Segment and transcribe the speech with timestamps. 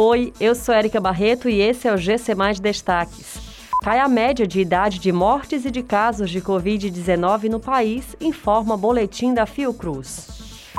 [0.00, 3.34] Oi, eu sou Erika Barreto e esse é o GC Mais Destaques.
[3.82, 8.76] Cai a média de idade de mortes e de casos de Covid-19 no país, informa
[8.76, 10.28] boletim da Fiocruz.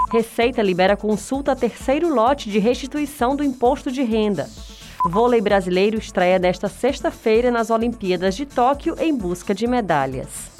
[0.09, 4.49] Receita libera consulta terceiro lote de restituição do imposto de renda.
[5.03, 10.58] Vôlei brasileiro estreia nesta sexta-feira nas Olimpíadas de Tóquio em busca de medalhas.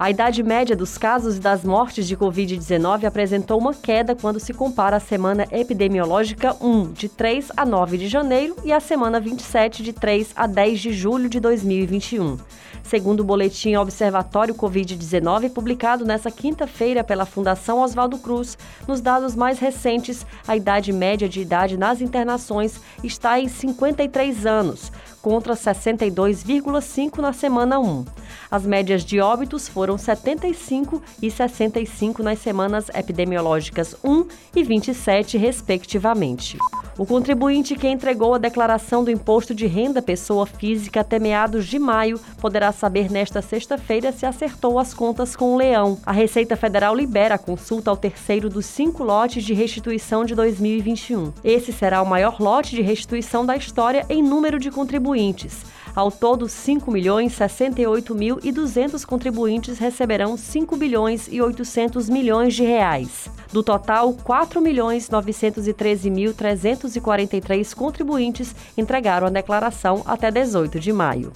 [0.00, 4.54] A idade média dos casos e das mortes de Covid-19 apresentou uma queda quando se
[4.54, 9.82] compara a semana epidemiológica 1, de 3 a 9 de janeiro, e a semana 27,
[9.82, 12.38] de 3 a 10 de julho de 2021.
[12.84, 18.56] Segundo o boletim Observatório Covid-19, publicado nesta quinta-feira pela Fundação Oswaldo Cruz,
[18.86, 24.92] nos dados mais recentes, a idade média de idade nas internações está em 53 anos,
[25.20, 28.04] contra 62,5 na semana 1.
[28.50, 36.58] As médias de óbitos foram 75 e 65 nas semanas epidemiológicas 1 e 27, respectivamente.
[36.98, 41.78] O contribuinte que entregou a declaração do imposto de renda pessoa física até meados de
[41.78, 45.96] maio poderá saber nesta sexta-feira se acertou as contas com o leão.
[46.04, 51.32] A Receita Federal libera a consulta ao terceiro dos cinco lotes de restituição de 2021.
[51.44, 55.64] Esse será o maior lote de restituição da história em número de contribuintes.
[55.94, 62.54] Ao todo, 5 milhões 68 mil e 200 contribuintes receberão 5 bilhões e 800 milhões
[62.54, 63.30] de reais.
[63.52, 71.32] Do total, 4 milhões 913 mil 343 contribuintes entregaram a declaração até 18 de maio.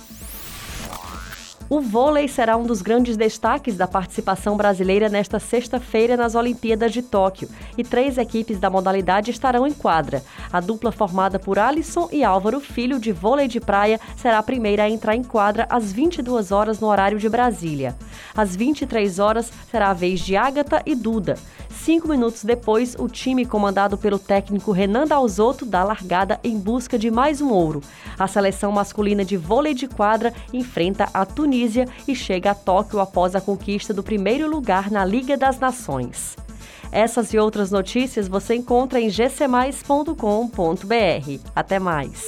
[1.73, 7.01] O vôlei será um dos grandes destaques da participação brasileira nesta sexta-feira nas Olimpíadas de
[7.01, 10.23] Tóquio e três equipes da modalidade estarão em quadra.
[10.53, 14.83] A dupla formada por Alisson e Álvaro Filho de vôlei de praia será a primeira
[14.83, 17.97] a entrar em quadra às 22 horas no horário de Brasília.
[18.35, 21.37] Às 23 horas será a vez de Ágata e Duda.
[21.69, 27.11] Cinco minutos depois, o time comandado pelo técnico Renan Dalzotto dá largada em busca de
[27.11, 27.83] mais um ouro.
[28.19, 33.35] A seleção masculina de vôlei de quadra enfrenta a Tunísia e chega a Tóquio após
[33.35, 36.37] a conquista do primeiro lugar na Liga das Nações.
[36.93, 40.15] Essas e outras notícias você encontra em gcmais.com.br.
[41.57, 42.23] Até mais!